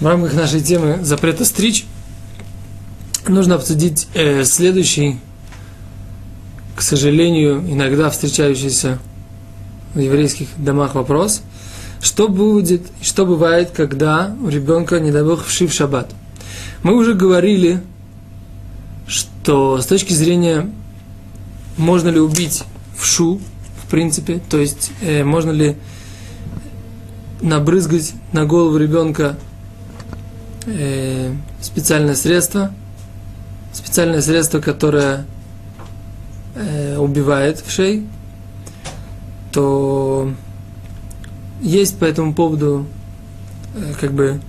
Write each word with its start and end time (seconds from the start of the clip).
В 0.00 0.06
рамках 0.06 0.32
нашей 0.32 0.62
темы 0.62 1.00
запрета 1.02 1.44
стричь 1.44 1.84
нужно 3.28 3.56
обсудить 3.56 4.08
э, 4.14 4.44
следующий, 4.44 5.18
к 6.74 6.80
сожалению, 6.80 7.62
иногда 7.68 8.08
встречающийся 8.08 8.98
в 9.92 9.98
еврейских 9.98 10.48
домах 10.56 10.94
вопрос. 10.94 11.42
Что 12.00 12.28
будет, 12.28 12.86
что 13.02 13.26
бывает, 13.26 13.72
когда 13.72 14.34
у 14.42 14.48
ребенка, 14.48 15.00
не 15.00 15.10
дай 15.10 15.22
бог, 15.22 15.44
вшив 15.44 15.70
шаббат? 15.70 16.10
Мы 16.82 16.96
уже 16.96 17.12
говорили, 17.12 17.82
что 19.06 19.82
с 19.82 19.84
точки 19.84 20.14
зрения, 20.14 20.70
можно 21.76 22.08
ли 22.08 22.20
убить 22.20 22.64
вшу, 22.96 23.38
в 23.84 23.90
принципе, 23.90 24.40
то 24.48 24.56
есть 24.56 24.92
э, 25.02 25.24
можно 25.24 25.50
ли 25.50 25.76
набрызгать 27.42 28.14
на 28.32 28.46
голову 28.46 28.78
ребенка 28.78 29.36
э, 30.70 31.32
специальное 31.60 32.14
средство, 32.14 32.72
специальное 33.72 34.20
средство, 34.20 34.60
которое 34.60 35.26
э, 36.54 36.96
убивает 36.96 37.60
вшей, 37.60 38.06
то 39.52 40.32
есть 41.60 41.98
по 41.98 42.04
этому 42.04 42.34
поводу 42.34 42.86
э, 43.74 43.92
как 44.00 44.12
бы 44.12 44.40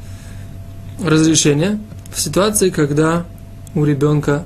разрешение 1.03 1.79
в 2.13 2.19
ситуации, 2.19 2.69
когда 2.69 3.25
у 3.73 3.85
ребенка 3.85 4.45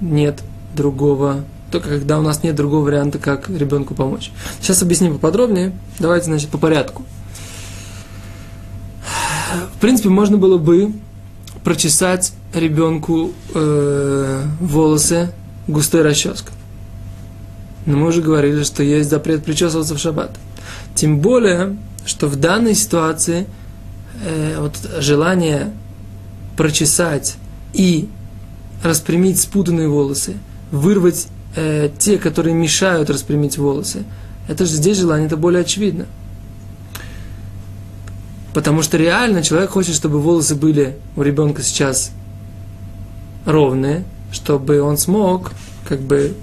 нет 0.00 0.42
другого, 0.74 1.44
только 1.70 1.88
когда 1.90 2.18
у 2.18 2.22
нас 2.22 2.42
нет 2.42 2.54
другого 2.56 2.84
варианта, 2.84 3.18
как 3.18 3.48
ребенку 3.48 3.94
помочь. 3.94 4.30
Сейчас 4.60 4.82
объясним 4.82 5.14
поподробнее. 5.14 5.72
Давайте, 5.98 6.26
значит, 6.26 6.48
по 6.50 6.58
порядку. 6.58 7.02
В 9.76 9.80
принципе, 9.80 10.08
можно 10.08 10.36
было 10.36 10.58
бы 10.58 10.92
прочесать 11.64 12.32
ребенку 12.54 13.32
э, 13.54 14.42
волосы 14.60 15.30
густой 15.66 16.02
расческой. 16.02 16.54
Но 17.86 17.96
мы 17.96 18.08
уже 18.08 18.22
говорили, 18.22 18.62
что 18.62 18.82
есть 18.82 19.10
запрет 19.10 19.44
причесываться 19.44 19.94
в 19.94 19.98
шаббат. 19.98 20.36
Тем 20.94 21.20
более, 21.20 21.76
что 22.04 22.26
в 22.26 22.36
данной 22.36 22.74
ситуации 22.74 23.46
э, 24.24 24.56
вот 24.60 24.76
желание 25.00 25.72
прочесать 26.56 27.36
и 27.72 28.08
распрямить 28.82 29.40
спутанные 29.40 29.88
волосы, 29.88 30.34
вырвать 30.70 31.28
э, 31.56 31.90
те, 31.98 32.18
которые 32.18 32.54
мешают 32.54 33.10
распрямить 33.10 33.58
волосы, 33.58 34.04
это 34.48 34.64
же 34.64 34.72
здесь 34.72 34.98
желание, 34.98 35.26
это 35.26 35.36
более 35.36 35.62
очевидно. 35.62 36.06
Потому 38.54 38.82
что 38.82 38.96
реально 38.96 39.42
человек 39.42 39.70
хочет, 39.70 39.94
чтобы 39.94 40.20
волосы 40.20 40.54
были 40.54 40.96
у 41.16 41.22
ребенка 41.22 41.62
сейчас 41.62 42.10
ровные, 43.44 44.04
чтобы 44.32 44.80
он 44.80 44.98
смог 44.98 45.52
как 45.88 46.00
бы 46.00 46.34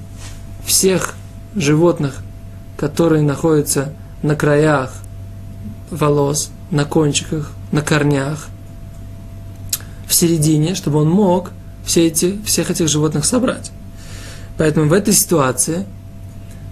всех 0.65 1.15
животных, 1.55 2.21
которые 2.77 3.21
находятся 3.21 3.93
на 4.21 4.35
краях 4.35 4.93
волос, 5.91 6.49
на 6.71 6.85
кончиках, 6.85 7.51
на 7.71 7.81
корнях, 7.81 8.47
в 10.07 10.13
середине, 10.13 10.75
чтобы 10.75 10.99
он 10.99 11.09
мог 11.09 11.51
все 11.85 12.07
эти, 12.07 12.41
всех 12.43 12.71
этих 12.71 12.87
животных 12.87 13.25
собрать. 13.25 13.71
Поэтому 14.57 14.87
в 14.87 14.93
этой 14.93 15.13
ситуации, 15.13 15.85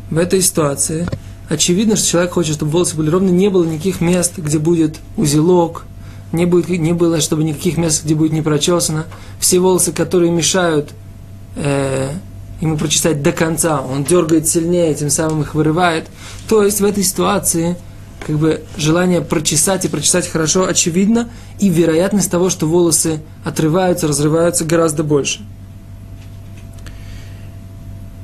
в 0.09 0.17
этой 0.17 0.41
ситуации 0.41 1.07
очевидно, 1.53 1.95
что 1.95 2.07
человек 2.07 2.33
хочет, 2.33 2.55
чтобы 2.55 2.71
волосы 2.71 2.95
были 2.95 3.09
ровны, 3.09 3.29
не 3.29 3.49
было 3.49 3.63
никаких 3.63 4.01
мест, 4.01 4.33
где 4.37 4.59
будет 4.59 4.97
узелок, 5.15 5.85
не, 6.31 6.45
будет, 6.45 6.67
не 6.67 6.93
было, 6.93 7.21
чтобы 7.21 7.43
никаких 7.43 7.77
мест, 7.77 8.03
где 8.03 8.15
будет 8.15 8.33
не 8.33 8.41
прочесано. 8.41 9.05
Все 9.39 9.59
волосы, 9.59 9.91
которые 9.93 10.31
мешают 10.31 10.89
э, 11.55 12.11
ему 12.59 12.77
прочесать 12.77 13.21
до 13.21 13.31
конца, 13.31 13.81
он 13.81 14.03
дергает 14.03 14.47
сильнее, 14.47 14.93
тем 14.95 15.09
самым 15.09 15.41
их 15.41 15.53
вырывает. 15.53 16.07
То 16.49 16.63
есть 16.63 16.81
в 16.81 16.85
этой 16.85 17.03
ситуации 17.03 17.77
как 18.25 18.37
бы 18.37 18.63
желание 18.77 19.21
прочесать 19.21 19.85
и 19.85 19.89
прочесать 19.89 20.27
хорошо 20.27 20.65
очевидно, 20.65 21.29
и 21.59 21.69
вероятность 21.69 22.31
того, 22.31 22.49
что 22.49 22.65
волосы 22.65 23.21
отрываются, 23.43 24.07
разрываются 24.07 24.65
гораздо 24.65 25.03
больше. 25.03 25.41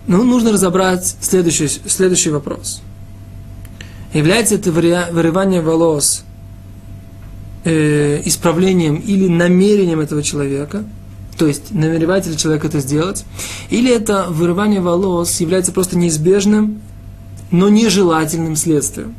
Но 0.07 0.23
нужно 0.23 0.51
разобрать 0.51 1.15
следующий, 1.21 1.67
следующий 1.67 2.31
вопрос– 2.31 2.81
является 4.13 4.55
это 4.55 4.71
вырывание 4.71 5.61
волос 5.61 6.23
э, 7.63 8.21
исправлением 8.25 8.95
или 8.95 9.27
намерением 9.27 9.99
этого 9.99 10.23
человека, 10.23 10.83
то 11.37 11.47
есть 11.47 11.71
намеревается 11.71 12.31
ли 12.31 12.37
человек 12.37 12.65
это 12.65 12.79
сделать, 12.79 13.25
или 13.69 13.93
это 13.93 14.27
вырывание 14.29 14.81
волос 14.81 15.39
является 15.39 15.71
просто 15.71 15.97
неизбежным, 15.97 16.81
но 17.51 17.69
нежелательным 17.69 18.55
следствием 18.55 19.15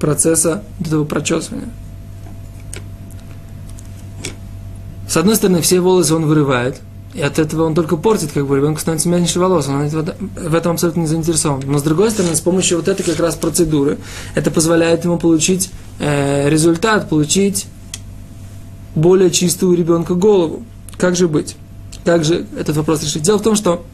процесса 0.00 0.62
этого 0.80 1.04
прочесывания. 1.04 1.68
С 5.08 5.16
одной 5.16 5.36
стороны, 5.36 5.62
все 5.62 5.80
волосы 5.80 6.14
он 6.14 6.26
вырывает, 6.26 6.80
и 7.18 7.20
от 7.20 7.40
этого 7.40 7.64
он 7.64 7.74
только 7.74 7.96
портит, 7.96 8.30
как 8.32 8.46
бы 8.46 8.56
ребенку 8.56 8.80
становится 8.80 9.08
меньше 9.08 9.40
волос, 9.40 9.66
он 9.66 9.88
в 9.88 10.54
этом 10.54 10.72
абсолютно 10.72 11.00
не 11.00 11.06
заинтересован. 11.08 11.62
Но 11.66 11.78
с 11.78 11.82
другой 11.82 12.12
стороны, 12.12 12.36
с 12.36 12.40
помощью 12.40 12.78
вот 12.78 12.86
этой 12.86 13.02
как 13.02 13.18
раз 13.18 13.34
процедуры, 13.34 13.98
это 14.36 14.52
позволяет 14.52 15.04
ему 15.04 15.18
получить 15.18 15.70
э, 15.98 16.48
результат, 16.48 17.08
получить 17.08 17.66
более 18.94 19.32
чистую 19.32 19.72
у 19.72 19.74
ребенка 19.74 20.14
голову. 20.14 20.62
Как 20.96 21.16
же 21.16 21.26
быть? 21.26 21.56
Как 22.04 22.24
же 22.24 22.46
этот 22.56 22.76
вопрос 22.76 23.02
решить? 23.02 23.22
Дело 23.22 23.38
в 23.38 23.42
том, 23.42 23.56
что 23.56 23.84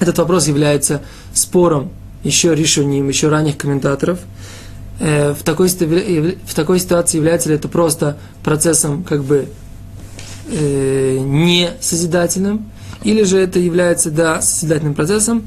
этот 0.00 0.16
вопрос 0.16 0.48
является 0.48 1.02
спором 1.34 1.90
еще 2.24 2.54
решением, 2.54 3.06
еще 3.08 3.28
ранних 3.28 3.58
комментаторов. 3.58 4.20
Э, 4.98 5.34
в, 5.34 5.42
такой, 5.42 5.68
в 5.68 6.54
такой 6.54 6.80
ситуации 6.80 7.18
является 7.18 7.50
ли 7.50 7.56
это 7.56 7.68
просто 7.68 8.16
процессом 8.42 9.04
как 9.04 9.24
бы 9.24 9.48
э, 10.48 11.18
не 11.18 11.70
созидательным, 11.80 12.70
или 13.02 13.22
же 13.22 13.38
это 13.38 13.58
является, 13.58 14.10
да, 14.10 14.40
созидательным 14.40 14.94
процессом, 14.94 15.46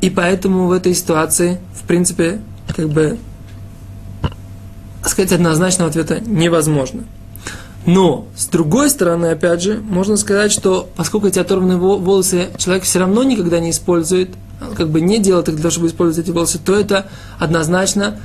и 0.00 0.10
поэтому 0.10 0.66
в 0.66 0.72
этой 0.72 0.94
ситуации, 0.94 1.60
в 1.74 1.86
принципе, 1.86 2.40
как 2.74 2.88
бы 2.88 3.18
сказать 5.04 5.32
однозначного 5.32 5.90
ответа 5.90 6.20
невозможно. 6.20 7.04
Но, 7.86 8.26
с 8.36 8.46
другой 8.46 8.90
стороны, 8.90 9.26
опять 9.26 9.62
же, 9.62 9.78
можно 9.78 10.16
сказать, 10.16 10.52
что 10.52 10.88
поскольку 10.96 11.28
эти 11.28 11.38
оторванные 11.38 11.78
волосы 11.78 12.48
человек 12.58 12.84
все 12.84 12.98
равно 12.98 13.22
никогда 13.22 13.58
не 13.58 13.70
использует, 13.70 14.30
как 14.76 14.90
бы 14.90 15.00
не 15.00 15.18
делает 15.18 15.48
их 15.48 15.54
для 15.54 15.62
того, 15.62 15.70
чтобы 15.70 15.86
использовать 15.88 16.26
эти 16.26 16.32
волосы, 16.32 16.58
то 16.58 16.78
это 16.78 17.06
однозначно, 17.38 18.18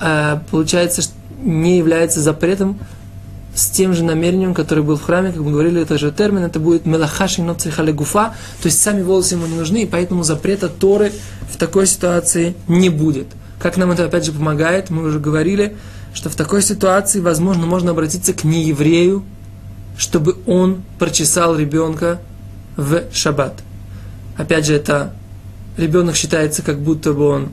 э, 0.00 0.38
получается, 0.50 1.02
не 1.42 1.78
является 1.78 2.20
запретом 2.20 2.78
с 3.58 3.66
тем 3.70 3.92
же 3.92 4.04
намерением, 4.04 4.54
которое 4.54 4.82
был 4.82 4.96
в 4.96 5.02
храме, 5.02 5.32
как 5.32 5.40
мы 5.40 5.50
говорили, 5.50 5.82
это 5.82 5.98
же 5.98 6.12
термин, 6.12 6.44
это 6.44 6.60
будет 6.60 6.86
мелахаши 6.86 7.42
ноцихале 7.42 7.92
гуфа, 7.92 8.34
то 8.62 8.66
есть 8.66 8.80
сами 8.80 9.02
волосы 9.02 9.34
ему 9.34 9.46
не 9.46 9.56
нужны, 9.56 9.82
и 9.82 9.86
поэтому 9.86 10.22
запрета 10.22 10.68
Торы 10.68 11.12
в 11.50 11.56
такой 11.56 11.88
ситуации 11.88 12.54
не 12.68 12.88
будет. 12.88 13.26
Как 13.58 13.76
нам 13.76 13.90
это 13.90 14.04
опять 14.04 14.24
же 14.24 14.30
помогает, 14.30 14.90
мы 14.90 15.02
уже 15.02 15.18
говорили, 15.18 15.76
что 16.14 16.30
в 16.30 16.36
такой 16.36 16.62
ситуации, 16.62 17.18
возможно, 17.18 17.66
можно 17.66 17.90
обратиться 17.90 18.32
к 18.32 18.44
нееврею, 18.44 19.24
чтобы 19.96 20.36
он 20.46 20.82
прочесал 21.00 21.56
ребенка 21.56 22.20
в 22.76 23.12
шаббат. 23.12 23.54
Опять 24.36 24.66
же, 24.66 24.74
это 24.74 25.14
ребенок 25.76 26.14
считается, 26.14 26.62
как 26.62 26.78
будто 26.78 27.12
бы 27.12 27.28
он, 27.28 27.48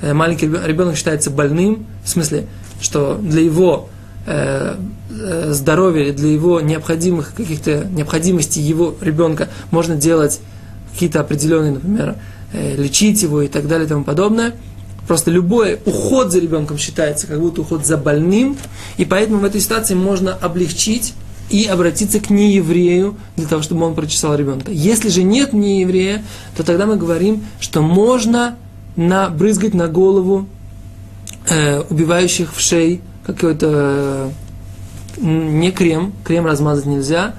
э, 0.00 0.12
маленький 0.14 0.46
ребенок 0.46 0.96
считается 0.96 1.30
больным, 1.30 1.86
в 2.02 2.08
смысле, 2.08 2.48
что 2.80 3.14
для 3.22 3.42
его 3.42 3.88
здоровья, 4.26 6.12
для 6.12 6.30
его 6.30 6.60
необходимых 6.60 7.34
каких-то 7.34 7.84
необходимостей 7.84 8.62
его 8.62 8.94
ребенка 9.00 9.48
можно 9.70 9.96
делать 9.96 10.40
какие-то 10.94 11.20
определенные, 11.20 11.72
например, 11.72 12.16
э, 12.52 12.76
лечить 12.76 13.22
его 13.22 13.42
и 13.42 13.48
так 13.48 13.66
далее 13.68 13.86
и 13.86 13.88
тому 13.88 14.04
подобное. 14.04 14.54
Просто 15.06 15.30
любой 15.30 15.78
уход 15.84 16.32
за 16.32 16.38
ребенком 16.38 16.78
считается 16.78 17.26
как 17.26 17.40
будто 17.40 17.60
уход 17.60 17.84
за 17.84 17.98
больным, 17.98 18.56
и 18.96 19.04
поэтому 19.04 19.40
в 19.40 19.44
этой 19.44 19.60
ситуации 19.60 19.94
можно 19.94 20.32
облегчить 20.32 21.12
и 21.50 21.66
обратиться 21.66 22.20
к 22.20 22.30
нееврею 22.30 23.16
для 23.36 23.46
того, 23.46 23.60
чтобы 23.60 23.84
он 23.84 23.94
прочесал 23.94 24.34
ребенка. 24.34 24.72
Если 24.72 25.10
же 25.10 25.22
нет 25.22 25.52
нееврея, 25.52 26.22
то 26.56 26.62
тогда 26.62 26.86
мы 26.86 26.96
говорим, 26.96 27.44
что 27.60 27.82
можно 27.82 28.56
набрызгать 28.96 29.74
на 29.74 29.88
голову 29.88 30.48
э, 31.50 31.82
убивающих 31.90 32.54
в 32.54 32.60
шей 32.60 33.02
какой-то 33.24 34.30
не 35.18 35.70
крем, 35.70 36.12
крем 36.24 36.46
размазать 36.46 36.86
нельзя, 36.86 37.34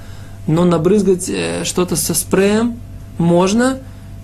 но 0.48 0.64
набрызгать 0.66 1.30
э, 1.30 1.64
что-то 1.64 1.96
со 1.96 2.14
спреем 2.14 2.80
можно, 3.18 3.80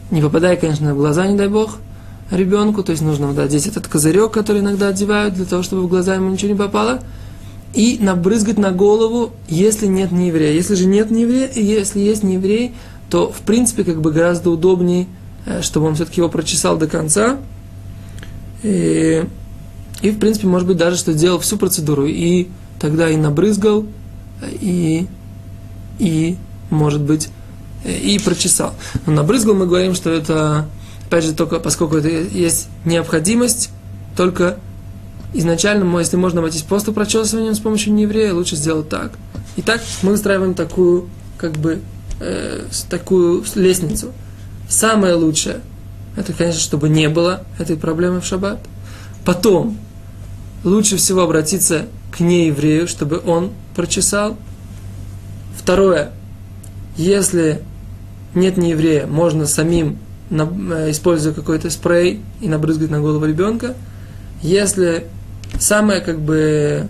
не 0.09 0.21
попадая, 0.21 0.55
конечно, 0.55 0.93
в 0.93 0.97
глаза, 0.97 1.27
не 1.27 1.37
дай 1.37 1.47
бог, 1.47 1.77
ребенку, 2.29 2.83
то 2.83 2.91
есть 2.91 3.03
нужно 3.03 3.27
вот, 3.27 3.39
одеть 3.39 3.67
этот 3.67 3.87
козырек, 3.87 4.31
который 4.31 4.61
иногда 4.61 4.87
одевают, 4.87 5.33
для 5.33 5.45
того, 5.45 5.63
чтобы 5.63 5.83
в 5.83 5.87
глаза 5.87 6.15
ему 6.15 6.29
ничего 6.29 6.51
не 6.51 6.57
попало. 6.57 7.01
и 7.73 7.97
набрызгать 8.01 8.57
на 8.57 8.71
голову, 8.71 9.31
если 9.47 9.87
нет 9.87 10.11
нееврея. 10.11 10.53
Если 10.53 10.75
же 10.75 10.85
нет 10.87 11.09
нееврея, 11.09 11.49
если 11.55 12.01
есть 12.01 12.21
нееврей, 12.21 12.73
то, 13.09 13.31
в 13.31 13.39
принципе, 13.41 13.85
как 13.85 14.01
бы 14.01 14.11
гораздо 14.11 14.49
удобнее, 14.49 15.07
э, 15.45 15.61
чтобы 15.61 15.87
он 15.87 15.95
все-таки 15.95 16.19
его 16.19 16.29
прочесал 16.29 16.77
до 16.77 16.87
конца. 16.87 17.37
И, 18.63 19.23
и, 20.01 20.11
в 20.11 20.19
принципе, 20.19 20.47
может 20.47 20.67
быть, 20.67 20.77
даже, 20.77 20.97
что 20.97 21.13
сделал 21.13 21.39
всю 21.39 21.57
процедуру. 21.57 22.05
И 22.05 22.47
тогда 22.79 23.09
и 23.09 23.15
набрызгал, 23.15 23.85
и, 24.49 25.07
и 25.99 26.37
может 26.69 27.01
быть, 27.01 27.29
и 27.85 28.19
прочесал. 28.23 28.73
Но 29.05 29.13
набрызгал 29.13 29.53
мы 29.53 29.67
говорим, 29.67 29.93
что 29.93 30.09
это, 30.09 30.67
опять 31.05 31.25
же, 31.25 31.33
только 31.33 31.59
поскольку 31.59 31.97
это 31.97 32.09
есть 32.09 32.67
необходимость, 32.85 33.69
только 34.15 34.57
изначально, 35.33 35.99
если 35.99 36.17
можно 36.17 36.39
обойтись 36.39 36.63
просто 36.63 36.91
прочесыванием 36.91 37.55
с 37.55 37.59
помощью 37.59 37.93
нееврея, 37.93 38.33
лучше 38.33 38.55
сделать 38.55 38.89
так. 38.89 39.13
Итак, 39.57 39.81
мы 40.01 40.13
устраиваем 40.13 40.53
такую, 40.53 41.09
как 41.37 41.53
бы, 41.53 41.79
э, 42.19 42.65
такую 42.89 43.43
лестницу. 43.55 44.11
Самое 44.69 45.15
лучшее, 45.15 45.61
это, 46.15 46.33
конечно, 46.33 46.59
чтобы 46.59 46.89
не 46.89 47.09
было 47.09 47.43
этой 47.59 47.77
проблемы 47.77 48.21
в 48.21 48.25
шаббат. 48.25 48.59
Потом, 49.25 49.77
лучше 50.63 50.97
всего 50.97 51.21
обратиться 51.21 51.87
к 52.11 52.19
нееврею, 52.19 52.87
чтобы 52.87 53.21
он 53.25 53.51
прочесал. 53.75 54.37
Второе, 55.57 56.11
если 56.97 57.61
нет 58.33 58.57
нееврея, 58.57 59.07
можно 59.07 59.45
самим, 59.45 59.97
э, 60.29 60.91
используя 60.91 61.33
какой-то 61.33 61.69
спрей, 61.69 62.21
и 62.39 62.47
набрызгать 62.47 62.89
на 62.89 62.99
голову 62.99 63.25
ребенка. 63.25 63.75
Если 64.41 65.07
самое 65.59 66.01
как 66.01 66.19
бы 66.19 66.87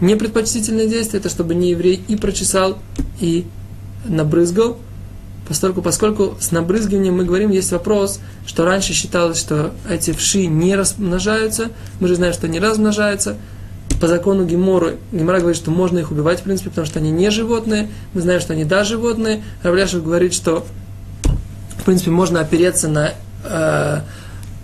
непредпочтительное 0.00 0.86
действие, 0.86 1.20
это 1.20 1.28
чтобы 1.28 1.54
не 1.54 1.70
еврей 1.70 2.02
и 2.08 2.16
прочесал, 2.16 2.78
и 3.20 3.46
набрызгал, 4.04 4.78
поскольку, 5.48 5.82
поскольку 5.82 6.36
с 6.38 6.52
набрызгиванием 6.52 7.16
мы 7.16 7.24
говорим, 7.24 7.50
есть 7.50 7.72
вопрос, 7.72 8.20
что 8.46 8.64
раньше 8.64 8.92
считалось, 8.92 9.38
что 9.38 9.72
эти 9.88 10.12
вши 10.12 10.46
не 10.46 10.76
размножаются, 10.76 11.70
мы 12.00 12.08
же 12.08 12.16
знаем, 12.16 12.34
что 12.34 12.46
они 12.46 12.60
размножаются, 12.60 13.36
по 14.00 14.06
закону 14.06 14.44
Геморы, 14.44 14.98
Гемора 15.10 15.38
говорит, 15.40 15.56
что 15.56 15.70
можно 15.70 15.98
их 15.98 16.12
убивать, 16.12 16.40
в 16.40 16.42
принципе, 16.42 16.70
потому 16.70 16.86
что 16.86 17.00
они 17.00 17.10
не 17.10 17.30
животные, 17.30 17.88
мы 18.14 18.20
знаем, 18.20 18.40
что 18.40 18.52
они 18.52 18.64
да 18.64 18.84
животные, 18.84 19.42
Равляшев 19.62 20.04
говорит, 20.04 20.34
что, 20.34 20.64
в 21.78 21.84
принципе, 21.84 22.10
можно 22.10 22.40
опереться 22.40 22.88
на 22.88 23.14
э, 23.44 24.00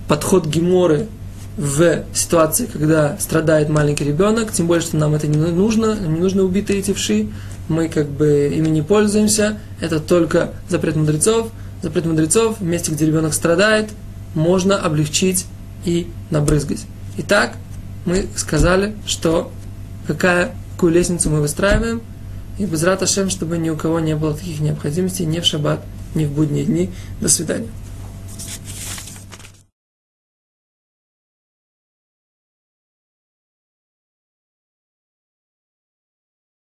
подход 0.07 0.47
Геморы 0.47 1.09
в 1.57 2.05
ситуации, 2.13 2.67
когда 2.67 3.17
страдает 3.19 3.69
маленький 3.69 4.05
ребенок, 4.05 4.53
тем 4.53 4.67
более, 4.67 4.83
что 4.83 4.97
нам 4.97 5.15
это 5.15 5.27
не 5.27 5.37
нужно, 5.37 5.95
нам 5.95 6.15
не 6.15 6.21
нужно 6.21 6.43
убитые 6.43 6.81
эти 6.81 6.93
вши, 6.93 7.29
мы 7.69 7.89
как 7.89 8.09
бы 8.09 8.53
ими 8.55 8.69
не 8.69 8.83
пользуемся, 8.83 9.59
это 9.81 10.01
только 10.01 10.53
запрет 10.69 10.97
мудрецов, 10.97 11.51
запрет 11.83 12.07
мудрецов, 12.07 12.61
в 12.61 12.65
месте, 12.65 12.93
где 12.93 13.07
ребенок 13.07 13.35
страдает, 13.35 13.91
можно 14.35 14.77
облегчить 14.77 15.47
и 15.85 16.09
набрызгать. 16.31 16.85
Итак, 17.19 17.57
мы 18.05 18.27
сказали, 18.37 18.95
что 19.07 19.51
какая, 20.07 20.55
какую 20.73 20.93
лестницу 20.93 21.31
мы 21.31 21.41
выстраиваем, 21.41 22.03
и 22.59 22.67
без 22.67 22.83
Раташем, 22.83 23.31
чтобы 23.31 23.59
ни 23.59 23.71
у 23.71 23.77
кого 23.77 24.01
не 24.01 24.15
было 24.15 24.35
таких 24.35 24.61
необходимостей 24.61 25.27
ни 25.27 25.41
в 25.41 25.45
шаббат, 25.45 25.81
ни 26.15 26.25
в 26.25 26.31
будние 26.31 26.65
дни. 26.65 26.91
До 27.21 27.29
свидания. 27.29 27.69